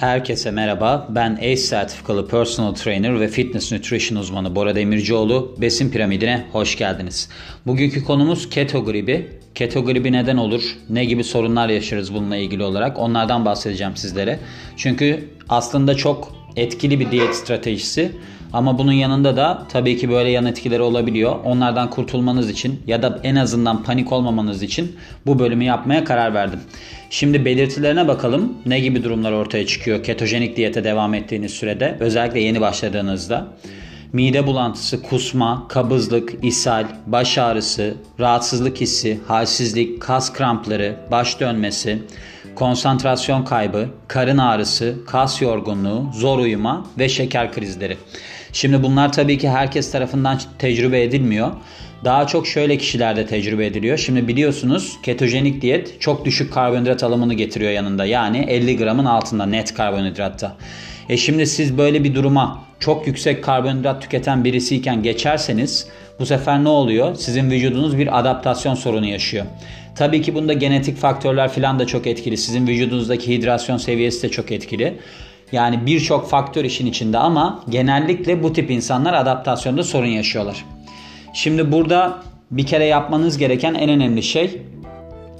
Herkese 0.00 0.50
merhaba. 0.50 1.06
Ben 1.10 1.34
ACE 1.36 1.56
sertifikalı 1.56 2.28
personal 2.28 2.74
trainer 2.74 3.20
ve 3.20 3.28
fitness 3.28 3.72
nutrition 3.72 4.18
uzmanı 4.18 4.54
Bora 4.54 4.74
Demircioğlu. 4.74 5.56
Besin 5.60 5.90
piramidine 5.90 6.46
hoş 6.52 6.76
geldiniz. 6.76 7.28
Bugünkü 7.66 8.04
konumuz 8.04 8.50
keto 8.50 8.84
gribi. 8.84 9.28
Keto 9.54 9.84
gribi 9.84 10.12
neden 10.12 10.36
olur? 10.36 10.76
Ne 10.90 11.04
gibi 11.04 11.24
sorunlar 11.24 11.68
yaşarız 11.68 12.14
bununla 12.14 12.36
ilgili 12.36 12.62
olarak? 12.62 12.98
Onlardan 12.98 13.44
bahsedeceğim 13.44 13.96
sizlere. 13.96 14.38
Çünkü 14.76 15.28
aslında 15.48 15.94
çok 15.94 16.32
etkili 16.56 17.00
bir 17.00 17.10
diyet 17.10 17.34
stratejisi. 17.36 18.12
Ama 18.52 18.78
bunun 18.78 18.92
yanında 18.92 19.36
da 19.36 19.62
tabii 19.68 19.96
ki 19.96 20.10
böyle 20.10 20.30
yan 20.30 20.46
etkileri 20.46 20.82
olabiliyor. 20.82 21.36
Onlardan 21.44 21.90
kurtulmanız 21.90 22.50
için 22.50 22.82
ya 22.86 23.02
da 23.02 23.20
en 23.22 23.36
azından 23.36 23.82
panik 23.82 24.12
olmamanız 24.12 24.62
için 24.62 24.96
bu 25.26 25.38
bölümü 25.38 25.64
yapmaya 25.64 26.04
karar 26.04 26.34
verdim. 26.34 26.60
Şimdi 27.10 27.44
belirtilerine 27.44 28.08
bakalım. 28.08 28.54
Ne 28.66 28.80
gibi 28.80 29.04
durumlar 29.04 29.32
ortaya 29.32 29.66
çıkıyor 29.66 30.04
ketojenik 30.04 30.56
diyete 30.56 30.84
devam 30.84 31.14
ettiğiniz 31.14 31.52
sürede 31.52 31.96
özellikle 32.00 32.40
yeni 32.40 32.60
başladığınızda. 32.60 33.46
Mide 34.12 34.46
bulantısı, 34.46 35.02
kusma, 35.02 35.66
kabızlık, 35.68 36.44
ishal, 36.44 36.86
baş 37.06 37.38
ağrısı, 37.38 37.94
rahatsızlık 38.20 38.80
hissi, 38.80 39.20
halsizlik, 39.26 40.02
kas 40.02 40.32
krampları, 40.32 40.96
baş 41.10 41.40
dönmesi, 41.40 42.02
konsantrasyon 42.54 43.44
kaybı, 43.44 43.88
karın 44.08 44.38
ağrısı, 44.38 44.94
kas 45.06 45.42
yorgunluğu, 45.42 46.04
zor 46.14 46.38
uyuma 46.38 46.86
ve 46.98 47.08
şeker 47.08 47.52
krizleri. 47.52 47.96
Şimdi 48.56 48.82
bunlar 48.82 49.12
tabii 49.12 49.38
ki 49.38 49.48
herkes 49.48 49.92
tarafından 49.92 50.40
tecrübe 50.58 51.02
edilmiyor. 51.02 51.52
Daha 52.04 52.26
çok 52.26 52.46
şöyle 52.46 52.78
kişilerde 52.78 53.26
tecrübe 53.26 53.66
ediliyor. 53.66 53.98
Şimdi 53.98 54.28
biliyorsunuz 54.28 54.98
ketojenik 55.02 55.62
diyet 55.62 56.00
çok 56.00 56.24
düşük 56.24 56.52
karbonhidrat 56.52 57.02
alımını 57.02 57.34
getiriyor 57.34 57.72
yanında. 57.72 58.04
Yani 58.04 58.38
50 58.38 58.76
gramın 58.76 59.04
altında 59.04 59.46
net 59.46 59.74
karbonhidratta. 59.74 60.56
E 61.08 61.16
şimdi 61.16 61.46
siz 61.46 61.78
böyle 61.78 62.04
bir 62.04 62.14
duruma 62.14 62.64
çok 62.80 63.06
yüksek 63.06 63.44
karbonhidrat 63.44 64.02
tüketen 64.02 64.44
birisiyken 64.44 65.02
geçerseniz 65.02 65.88
bu 66.18 66.26
sefer 66.26 66.64
ne 66.64 66.68
oluyor? 66.68 67.14
Sizin 67.14 67.50
vücudunuz 67.50 67.98
bir 67.98 68.18
adaptasyon 68.18 68.74
sorunu 68.74 69.06
yaşıyor. 69.06 69.46
Tabii 69.94 70.22
ki 70.22 70.34
bunda 70.34 70.52
genetik 70.52 70.96
faktörler 70.96 71.48
falan 71.48 71.78
da 71.78 71.86
çok 71.86 72.06
etkili. 72.06 72.36
Sizin 72.36 72.66
vücudunuzdaki 72.66 73.38
hidrasyon 73.38 73.76
seviyesi 73.76 74.22
de 74.22 74.28
çok 74.28 74.52
etkili. 74.52 74.98
Yani 75.52 75.86
birçok 75.86 76.28
faktör 76.28 76.64
işin 76.64 76.86
içinde 76.86 77.18
ama 77.18 77.62
genellikle 77.68 78.42
bu 78.42 78.52
tip 78.52 78.70
insanlar 78.70 79.14
adaptasyonda 79.14 79.82
sorun 79.82 80.06
yaşıyorlar. 80.06 80.64
Şimdi 81.34 81.72
burada 81.72 82.22
bir 82.50 82.66
kere 82.66 82.84
yapmanız 82.84 83.38
gereken 83.38 83.74
en 83.74 83.90
önemli 83.90 84.22
şey 84.22 84.62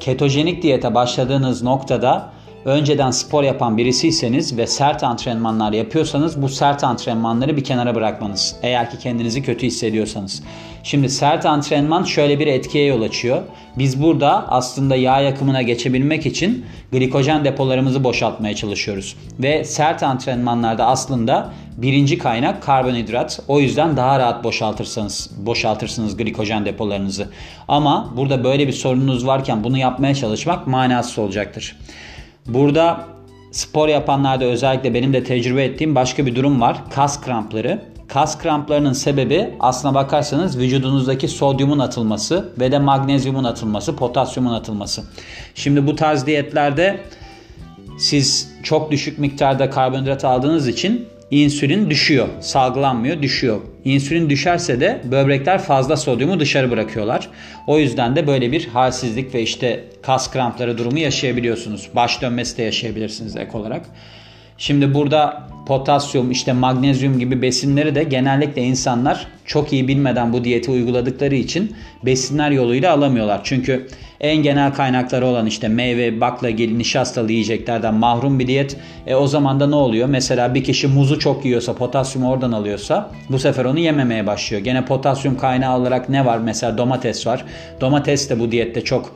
ketojenik 0.01 0.62
diyete 0.62 0.95
başladığınız 0.95 1.62
noktada 1.62 2.36
önceden 2.67 3.11
spor 3.11 3.42
yapan 3.42 3.77
birisiyseniz 3.77 4.56
ve 4.56 4.67
sert 4.67 5.05
antrenmanlar 5.05 5.72
yapıyorsanız 5.72 6.42
bu 6.42 6.48
sert 6.48 6.84
antrenmanları 6.84 7.56
bir 7.56 7.64
kenara 7.64 7.95
bırakmanız. 7.95 8.56
Eğer 8.62 8.91
ki 8.91 8.98
kendinizi 8.98 9.42
kötü 9.42 9.67
hissediyorsanız. 9.67 10.42
Şimdi 10.83 11.09
sert 11.09 11.47
antrenman 11.47 12.05
şöyle 12.05 12.39
bir 12.39 12.47
etkiye 12.47 12.84
yol 12.84 13.03
açıyor. 13.03 13.42
Biz 13.78 14.03
burada 14.03 14.48
aslında 14.48 14.97
yağ 14.97 15.20
yakımına 15.20 15.62
geçebilmek 15.62 16.27
için 16.27 16.64
glikojen 16.92 17.44
depolarımızı 17.44 18.05
boşaltmaya 18.05 18.55
çalışıyoruz. 18.55 19.17
Ve 19.39 19.64
sert 19.64 20.03
antrenmanlarda 20.03 20.87
aslında 20.87 21.53
birinci 21.77 22.19
kaynak 22.19 22.62
karbonhidrat. 22.62 23.41
O 23.48 23.61
yüzden 23.61 23.97
daha 23.97 24.19
rahat 24.19 24.44
boşaltırsanız 24.44 25.31
boşaltırsınız 25.37 26.17
glikojen 26.17 26.64
depolarınızı. 26.64 27.28
Ama 27.69 28.12
burada 28.17 28.44
böyle 28.44 28.69
bir 28.69 28.72
sorununuz 28.72 29.27
varken 29.27 29.64
bunu 29.64 29.78
yapmaya 29.78 30.14
çalışmak 30.14 30.67
manasız 30.67 31.19
olacaktır. 31.19 31.77
Burada 32.48 33.05
spor 33.52 33.89
yapanlarda 33.89 34.44
özellikle 34.44 34.94
benim 34.94 35.12
de 35.12 35.25
tecrübe 35.25 35.64
ettiğim 35.64 35.94
başka 35.94 36.27
bir 36.27 36.34
durum 36.34 36.61
var. 36.61 36.83
Kas 36.91 37.21
krampları. 37.21 37.82
Kas 38.09 38.38
kramplarının 38.38 38.93
sebebi 38.93 39.54
aslına 39.60 39.94
bakarsanız 39.94 40.59
vücudunuzdaki 40.59 41.28
sodyumun 41.28 41.78
atılması 41.78 42.53
ve 42.60 42.72
de 42.72 42.78
magnezyumun 42.78 43.44
atılması, 43.44 43.97
potasyumun 43.97 44.53
atılması. 44.53 45.03
Şimdi 45.54 45.87
bu 45.87 45.97
tarz 45.97 46.26
diyetlerde 46.26 47.00
siz 47.98 48.53
çok 48.62 48.91
düşük 48.91 49.19
miktarda 49.19 49.71
karbonhidrat 49.71 50.25
aldığınız 50.25 50.69
için 50.69 51.09
insülin 51.31 51.91
düşüyor, 51.91 52.28
salgılanmıyor, 52.41 53.22
düşüyor. 53.22 53.60
İnsülin 53.84 54.31
düşerse 54.31 54.81
de 54.81 55.00
böbrekler 55.04 55.59
fazla 55.59 55.97
sodyumu 55.97 56.41
dışarı 56.41 56.70
bırakıyorlar. 56.70 57.28
O 57.66 57.78
yüzden 57.78 58.16
de 58.16 58.26
böyle 58.26 58.53
bir 58.53 58.66
halsizlik 58.66 59.34
ve 59.34 59.42
işte 59.42 59.84
kas 60.03 60.31
krampları 60.31 60.78
durumu 60.78 60.98
yaşayabiliyorsunuz. 60.98 61.88
Baş 61.94 62.22
dönmesi 62.22 62.56
de 62.56 62.62
yaşayabilirsiniz 62.62 63.36
ek 63.36 63.59
olarak. 63.59 63.86
Şimdi 64.59 64.94
burada 64.94 65.49
potasyum, 65.67 66.31
işte 66.31 66.53
magnezyum 66.53 67.19
gibi 67.19 67.43
besinleri 67.43 67.94
de 67.94 68.05
genellikle 68.05 68.62
insanlar 68.62 69.27
çok 69.44 69.72
iyi 69.72 69.89
bilmeden 69.89 70.33
bu 70.33 70.44
diyeti 70.44 70.71
uyguladıkları 70.71 71.34
için 71.34 71.77
besinler 72.05 72.50
yoluyla 72.50 72.93
alamıyorlar. 72.93 73.41
Çünkü 73.45 73.89
en 74.21 74.37
genel 74.37 74.75
kaynakları 74.75 75.27
olan 75.27 75.47
işte 75.47 75.69
meyve, 75.69 76.21
baklagil, 76.21 76.77
nişastalı 76.77 77.33
yiyeceklerden 77.33 77.95
mahrum 77.95 78.39
bir 78.39 78.47
diyet. 78.47 78.77
E 79.06 79.15
o 79.15 79.27
zaman 79.27 79.61
da 79.61 79.66
ne 79.66 79.75
oluyor? 79.75 80.09
Mesela 80.09 80.55
bir 80.55 80.65
kişi 80.65 80.87
muzu 80.87 81.19
çok 81.19 81.45
yiyorsa, 81.45 81.75
potasyumu 81.75 82.31
oradan 82.31 82.53
alıyorsa 82.53 83.11
bu 83.31 83.39
sefer 83.39 83.65
onu 83.65 83.78
yememeye 83.78 84.27
başlıyor. 84.27 84.62
Gene 84.62 84.84
potasyum 84.84 85.39
kaynağı 85.39 85.78
olarak 85.78 86.09
ne 86.09 86.25
var? 86.25 86.39
Mesela 86.39 86.78
domates 86.78 87.27
var. 87.27 87.45
Domates 87.81 88.31
de 88.31 88.41
bu 88.41 88.53
diyette 88.53 88.81
çok 88.81 89.15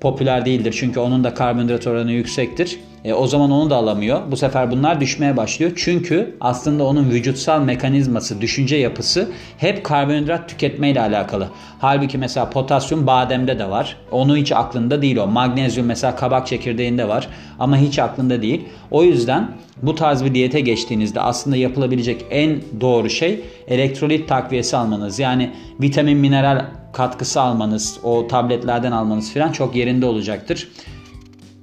popüler 0.00 0.44
değildir. 0.44 0.74
Çünkü 0.78 1.00
onun 1.00 1.24
da 1.24 1.34
karbonhidrat 1.34 1.86
oranı 1.86 2.12
yüksektir. 2.12 2.78
E, 3.04 3.14
o 3.14 3.26
zaman 3.26 3.50
onu 3.50 3.70
da 3.70 3.76
alamıyor. 3.76 4.20
Bu 4.30 4.36
sefer 4.36 4.70
bunlar 4.70 5.00
düşmeye 5.00 5.36
başlıyor. 5.36 5.72
Çünkü 5.76 6.36
aslında 6.40 6.84
onun 6.84 7.10
vücutsal 7.10 7.60
mekanizması, 7.60 8.40
düşünce 8.40 8.76
yapısı 8.76 9.28
hep 9.58 9.84
karbonhidrat 9.84 10.48
tüketmeyle 10.48 11.00
alakalı. 11.00 11.48
Halbuki 11.78 12.18
mesela 12.18 12.50
potasyum 12.50 13.06
bademde 13.06 13.58
de 13.58 13.70
var. 13.70 13.96
Onu 14.10 14.36
hiç 14.36 14.52
aklında 14.52 15.02
değil 15.02 15.16
o. 15.16 15.26
Magnezyum 15.26 15.86
mesela 15.86 16.16
kabak 16.16 16.46
çekirdeğinde 16.46 17.08
var. 17.08 17.28
Ama 17.58 17.76
hiç 17.76 17.98
aklında 17.98 18.42
değil. 18.42 18.64
O 18.90 19.02
yüzden 19.02 19.50
bu 19.82 19.94
tarz 19.94 20.24
bir 20.24 20.34
diyete 20.34 20.60
geçtiğinizde 20.60 21.20
aslında 21.20 21.56
yapılabilecek 21.56 22.24
en 22.30 22.60
doğru 22.80 23.10
şey 23.10 23.40
elektrolit 23.68 24.28
takviyesi 24.28 24.76
almanız. 24.76 25.18
Yani 25.18 25.50
vitamin, 25.80 26.18
mineral 26.18 26.64
katkısı 26.92 27.40
almanız, 27.40 27.98
o 28.02 28.28
tabletlerden 28.28 28.92
almanız 28.92 29.34
falan 29.34 29.52
çok 29.52 29.76
yerinde 29.76 30.06
olacaktır. 30.06 30.68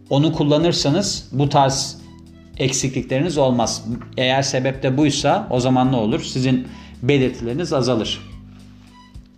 Onu 0.09 0.33
kullanırsanız 0.33 1.29
bu 1.31 1.49
tarz 1.49 1.97
eksiklikleriniz 2.57 3.37
olmaz. 3.37 3.85
Eğer 4.17 4.41
sebep 4.41 4.83
de 4.83 4.97
buysa 4.97 5.47
o 5.49 5.59
zaman 5.59 5.91
ne 5.91 5.95
olur? 5.95 6.21
Sizin 6.21 6.67
belirtileriniz 7.03 7.73
azalır. 7.73 8.21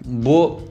Bu 0.06 0.62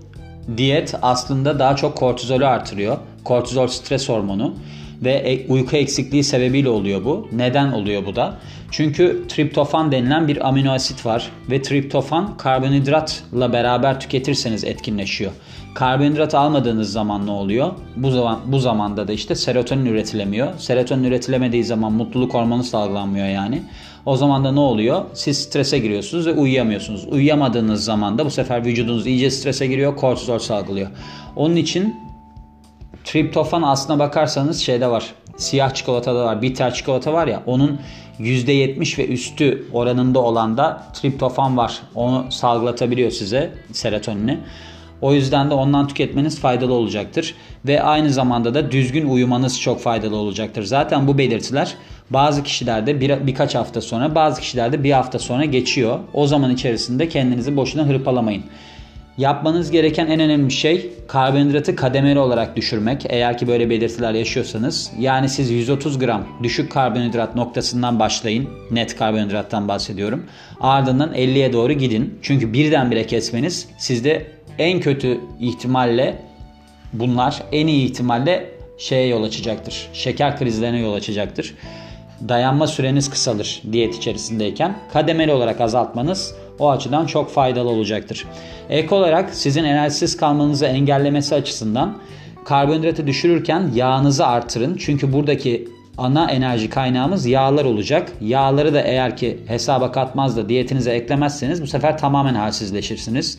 diyet 0.57 0.95
aslında 1.03 1.59
daha 1.59 1.77
çok 1.77 1.97
kortizolü 1.97 2.47
artırıyor. 2.47 2.99
Kortizol 3.25 3.67
stres 3.67 4.09
hormonu 4.09 4.55
ve 5.03 5.13
e, 5.13 5.47
uyku 5.49 5.77
eksikliği 5.77 6.25
sebebiyle 6.25 6.69
oluyor 6.69 7.05
bu. 7.05 7.29
Neden 7.33 7.73
oluyor 7.73 8.07
bu 8.07 8.17
da? 8.17 8.39
Çünkü 8.71 9.25
triptofan 9.29 9.93
denilen 9.93 10.29
bir 10.29 10.49
amino 10.49 10.73
asit 10.73 11.07
var 11.07 11.31
ve 11.51 11.63
triptofan 11.63 12.37
karbonhidratla 12.37 13.53
beraber 13.53 14.01
tüketirseniz 14.01 14.65
etkinleşiyor. 14.65 15.33
Karbonhidrat 15.75 16.35
almadığınız 16.35 16.93
zaman 16.93 17.27
ne 17.27 17.31
oluyor? 17.31 17.73
Bu 17.97 18.11
zaman 18.11 18.41
bu 18.47 18.59
zamanda 18.59 19.09
da 19.09 19.13
işte 19.13 19.35
serotonin 19.35 19.87
üretilemiyor. 19.87 20.59
Serotonin 20.59 21.05
üretilemediği 21.05 21.65
zaman 21.65 21.93
mutluluk 21.93 22.35
hormonu 22.35 22.65
salgılanmıyor 22.65 23.27
yani. 23.27 23.63
O 24.07 24.17
zaman 24.17 24.45
da 24.45 24.53
ne 24.53 24.61
oluyor? 24.61 25.05
Siz 25.15 25.39
strese 25.39 25.79
giriyorsunuz 25.79 26.27
ve 26.27 26.33
uyuyamıyorsunuz. 26.33 27.05
Uyuyamadığınız 27.05 27.85
zaman 27.85 28.19
da 28.19 28.25
bu 28.25 28.31
sefer 28.31 28.65
vücudunuz 28.65 29.07
iyice 29.07 29.31
strese 29.31 29.67
giriyor, 29.67 29.97
kortizol 29.97 30.39
salgılıyor. 30.39 30.89
Onun 31.37 31.57
için 31.57 31.97
triptofan 33.09 33.63
aslına 33.63 33.99
bakarsanız 33.99 34.61
şeyde 34.61 34.91
var. 34.91 35.15
Siyah 35.37 35.75
çikolatada 35.75 36.25
var. 36.25 36.43
Bitter 36.43 36.75
çikolata 36.75 37.13
var 37.13 37.27
ya 37.27 37.43
onun 37.47 37.81
%70 38.21 38.99
ve 38.99 39.07
üstü 39.07 39.67
oranında 39.73 40.19
olan 40.19 40.57
da 40.57 40.83
triptofan 40.95 41.57
var. 41.57 41.83
Onu 41.95 42.27
salgılatabiliyor 42.31 43.11
size 43.11 43.51
serotonini. 43.73 44.39
O 45.01 45.13
yüzden 45.13 45.51
de 45.51 45.55
ondan 45.55 45.89
tüketmeniz 45.89 46.41
faydalı 46.41 46.73
olacaktır. 46.73 47.35
Ve 47.67 47.83
aynı 47.83 48.11
zamanda 48.11 48.55
da 48.55 48.71
düzgün 48.71 49.09
uyumanız 49.09 49.61
çok 49.61 49.81
faydalı 49.81 50.17
olacaktır. 50.17 50.63
Zaten 50.63 51.07
bu 51.07 51.19
belirtiler 51.19 51.75
bazı 52.11 52.43
kişilerde 52.43 53.01
bir, 53.01 53.27
birkaç 53.27 53.55
hafta 53.55 53.81
sonra 53.81 54.15
bazı 54.15 54.41
kişilerde 54.41 54.85
bir 54.85 54.93
hafta 54.93 55.19
sonra 55.19 55.45
geçiyor. 55.45 55.99
O 56.15 56.27
zaman 56.27 56.51
içerisinde 56.51 57.09
kendinizi 57.09 57.57
boşuna 57.57 57.87
hırpalamayın. 57.87 58.45
Yapmanız 59.19 59.71
gereken 59.71 60.07
en 60.07 60.21
önemli 60.21 60.51
şey 60.51 60.93
karbonhidratı 61.09 61.77
kademeli 61.77 62.19
olarak 62.19 62.57
düşürmek. 62.57 63.07
Eğer 63.09 63.39
ki 63.39 63.49
böyle 63.49 63.71
belirtiler 63.71 64.13
yaşıyorsanız. 64.13 64.93
Yani 64.99 65.29
siz 65.29 65.51
130 65.51 65.99
gram 65.99 66.27
düşük 66.43 66.73
karbonhidrat 66.73 67.35
noktasından 67.35 67.99
başlayın. 67.99 68.49
Net 68.71 68.97
karbonhidrattan 68.97 69.69
bahsediyorum. 69.69 70.27
Ardından 70.61 71.15
50'ye 71.15 71.53
doğru 71.53 71.73
gidin. 71.73 72.19
Çünkü 72.23 72.53
birdenbire 72.53 73.07
kesmeniz 73.07 73.69
sizde 73.79 74.27
en 74.59 74.81
kötü 74.81 75.21
ihtimalle 75.41 76.23
bunlar 76.93 77.43
en 77.53 77.67
iyi 77.67 77.91
ihtimalle 77.91 78.51
şeye 78.79 79.07
yol 79.07 79.23
açacaktır. 79.23 79.89
Şeker 79.93 80.39
krizlerine 80.39 80.81
yol 80.81 80.95
açacaktır. 80.95 81.55
Dayanma 82.29 82.67
süreniz 82.67 83.11
kısalır 83.11 83.63
diyet 83.73 83.95
içerisindeyken. 83.95 84.77
Kademeli 84.93 85.33
olarak 85.33 85.61
azaltmanız 85.61 86.35
o 86.59 86.71
açıdan 86.71 87.07
çok 87.07 87.31
faydalı 87.31 87.69
olacaktır. 87.69 88.27
Ek 88.71 88.95
olarak 88.95 89.35
sizin 89.35 89.65
enerjisiz 89.65 90.17
kalmanızı 90.17 90.67
engellemesi 90.67 91.35
açısından 91.35 91.99
karbonhidratı 92.45 93.07
düşürürken 93.07 93.71
yağınızı 93.75 94.27
artırın. 94.27 94.77
Çünkü 94.77 95.13
buradaki 95.13 95.69
ana 95.99 96.31
enerji 96.31 96.71
kaynağımız 96.71 97.27
yağlar 97.27 97.65
olacak. 97.65 98.13
Yağları 98.21 98.75
da 98.75 98.81
eğer 98.81 99.17
ki 99.17 99.39
hesaba 99.47 99.93
katmaz 99.93 100.37
da 100.37 100.49
diyetinize 100.49 100.93
eklemezseniz 100.93 101.63
bu 101.63 101.67
sefer 101.67 101.99
tamamen 101.99 102.35
halsizleşirsiniz. 102.35 103.39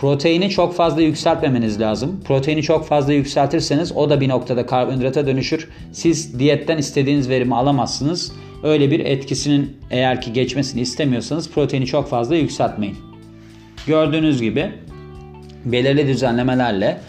Proteini 0.00 0.50
çok 0.50 0.74
fazla 0.74 1.02
yükseltmemeniz 1.02 1.80
lazım. 1.80 2.20
Proteini 2.24 2.62
çok 2.62 2.86
fazla 2.86 3.12
yükseltirseniz 3.12 3.92
o 3.92 4.10
da 4.10 4.20
bir 4.20 4.28
noktada 4.28 4.66
karbonhidrata 4.66 5.26
dönüşür. 5.26 5.68
Siz 5.92 6.38
diyetten 6.38 6.78
istediğiniz 6.78 7.28
verimi 7.28 7.54
alamazsınız. 7.54 8.32
Öyle 8.62 8.90
bir 8.90 9.00
etkisinin 9.00 9.76
eğer 9.90 10.20
ki 10.20 10.32
geçmesini 10.32 10.80
istemiyorsanız 10.80 11.50
proteini 11.50 11.86
çok 11.86 12.08
fazla 12.08 12.36
yükseltmeyin. 12.36 12.96
Gördüğünüz 13.86 14.42
gibi 14.42 14.72
belirli 15.64 16.06
düzenlemelerle 16.06 17.00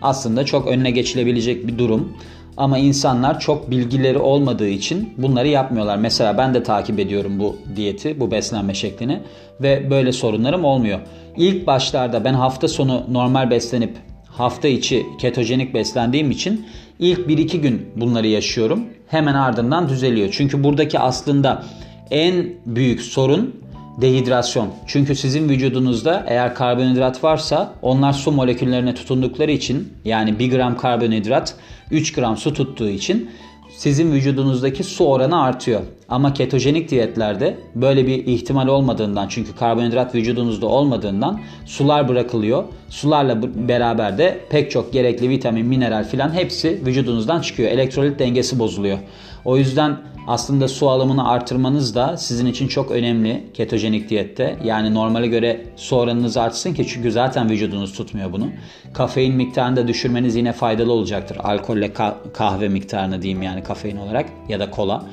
aslında 0.00 0.44
çok 0.44 0.66
önüne 0.66 0.90
geçilebilecek 0.90 1.66
bir 1.66 1.78
durum. 1.78 2.12
Ama 2.56 2.78
insanlar 2.78 3.40
çok 3.40 3.70
bilgileri 3.70 4.18
olmadığı 4.18 4.68
için 4.68 5.14
bunları 5.18 5.48
yapmıyorlar. 5.48 5.96
Mesela 5.96 6.38
ben 6.38 6.54
de 6.54 6.62
takip 6.62 6.98
ediyorum 6.98 7.38
bu 7.38 7.56
diyeti, 7.76 8.20
bu 8.20 8.30
beslenme 8.30 8.74
şeklini 8.74 9.20
ve 9.60 9.90
böyle 9.90 10.12
sorunlarım 10.12 10.64
olmuyor. 10.64 11.00
İlk 11.36 11.66
başlarda 11.66 12.24
ben 12.24 12.34
hafta 12.34 12.68
sonu 12.68 13.04
normal 13.10 13.50
beslenip 13.50 13.96
hafta 14.26 14.68
içi 14.68 15.06
ketojenik 15.20 15.74
beslendiğim 15.74 16.30
için 16.30 16.66
ilk 16.98 17.18
1-2 17.18 17.56
gün 17.56 17.90
bunları 17.96 18.26
yaşıyorum. 18.26 18.84
Hemen 19.06 19.34
ardından 19.34 19.88
düzeliyor. 19.88 20.28
Çünkü 20.32 20.64
buradaki 20.64 20.98
aslında 20.98 21.62
en 22.10 22.46
büyük 22.66 23.00
sorun 23.00 23.61
dehidrasyon. 24.00 24.68
Çünkü 24.86 25.14
sizin 25.14 25.48
vücudunuzda 25.48 26.24
eğer 26.28 26.54
karbonhidrat 26.54 27.24
varsa 27.24 27.74
onlar 27.82 28.12
su 28.12 28.32
moleküllerine 28.32 28.94
tutundukları 28.94 29.50
için 29.50 29.92
yani 30.04 30.38
1 30.38 30.50
gram 30.50 30.76
karbonhidrat 30.76 31.54
3 31.90 32.12
gram 32.12 32.36
su 32.36 32.54
tuttuğu 32.54 32.88
için 32.88 33.30
sizin 33.76 34.12
vücudunuzdaki 34.12 34.84
su 34.84 35.04
oranı 35.04 35.42
artıyor. 35.42 35.80
Ama 36.08 36.34
ketojenik 36.34 36.90
diyetlerde 36.90 37.56
böyle 37.74 38.06
bir 38.06 38.26
ihtimal 38.26 38.66
olmadığından 38.66 39.28
çünkü 39.28 39.54
karbonhidrat 39.56 40.14
vücudunuzda 40.14 40.66
olmadığından 40.66 41.40
sular 41.66 42.08
bırakılıyor. 42.08 42.64
Sularla 42.88 43.42
beraber 43.68 44.18
de 44.18 44.40
pek 44.50 44.70
çok 44.70 44.92
gerekli 44.92 45.28
vitamin, 45.28 45.66
mineral 45.66 46.04
filan 46.04 46.34
hepsi 46.34 46.86
vücudunuzdan 46.86 47.40
çıkıyor. 47.40 47.70
Elektrolit 47.70 48.18
dengesi 48.18 48.58
bozuluyor. 48.58 48.98
O 49.44 49.56
yüzden 49.56 49.96
aslında 50.26 50.68
su 50.68 50.90
alımını 50.90 51.28
artırmanız 51.28 51.94
da 51.94 52.16
sizin 52.16 52.46
için 52.46 52.68
çok 52.68 52.90
önemli 52.90 53.44
ketojenik 53.54 54.08
diyette. 54.08 54.58
Yani 54.64 54.94
normale 54.94 55.26
göre 55.26 55.66
su 55.76 55.96
oranınız 55.96 56.36
artsın 56.36 56.74
ki 56.74 56.86
çünkü 56.88 57.12
zaten 57.12 57.50
vücudunuz 57.50 57.92
tutmuyor 57.92 58.32
bunu. 58.32 58.48
Kafein 58.92 59.34
miktarını 59.34 59.76
da 59.76 59.88
düşürmeniz 59.88 60.36
yine 60.36 60.52
faydalı 60.52 60.92
olacaktır. 60.92 61.36
Alkolle 61.42 61.92
kahve 62.34 62.68
miktarını 62.68 63.22
diyeyim 63.22 63.42
yani 63.42 63.62
kafein 63.62 63.96
olarak 63.96 64.26
ya 64.48 64.60
da 64.60 64.70
kola. 64.70 65.04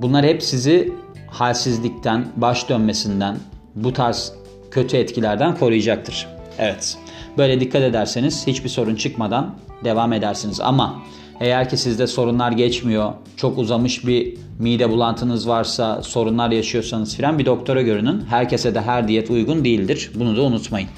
Bunlar 0.00 0.26
hep 0.26 0.42
sizi 0.42 0.92
halsizlikten, 1.30 2.26
baş 2.36 2.68
dönmesinden, 2.68 3.36
bu 3.74 3.92
tarz 3.92 4.32
kötü 4.70 4.96
etkilerden 4.96 5.56
koruyacaktır. 5.56 6.26
Evet. 6.58 6.98
Böyle 7.38 7.60
dikkat 7.60 7.82
ederseniz 7.82 8.46
hiçbir 8.46 8.68
sorun 8.68 8.94
çıkmadan 8.94 9.54
devam 9.84 10.12
edersiniz. 10.12 10.60
Ama 10.60 11.02
eğer 11.40 11.68
ki 11.68 11.76
sizde 11.76 12.06
sorunlar 12.06 12.52
geçmiyor, 12.52 13.12
çok 13.36 13.58
uzamış 13.58 14.06
bir 14.06 14.34
mide 14.58 14.90
bulantınız 14.90 15.48
varsa, 15.48 16.02
sorunlar 16.02 16.50
yaşıyorsanız 16.50 17.16
filan 17.16 17.38
bir 17.38 17.46
doktora 17.46 17.82
görünün. 17.82 18.20
Herkese 18.28 18.74
de 18.74 18.80
her 18.80 19.08
diyet 19.08 19.30
uygun 19.30 19.64
değildir. 19.64 20.10
Bunu 20.14 20.36
da 20.36 20.42
unutmayın. 20.42 20.88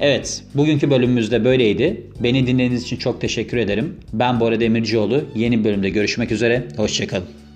Evet, 0.00 0.44
bugünkü 0.54 0.90
bölümümüzde 0.90 1.44
böyleydi. 1.44 2.06
Beni 2.20 2.46
dinlediğiniz 2.46 2.82
için 2.82 2.96
çok 2.96 3.20
teşekkür 3.20 3.56
ederim. 3.56 3.96
Ben 4.12 4.40
Bora 4.40 4.60
Demircioğlu. 4.60 5.24
Yeni 5.34 5.64
bölümde 5.64 5.90
görüşmek 5.90 6.32
üzere. 6.32 6.68
Hoşçakalın. 6.76 7.49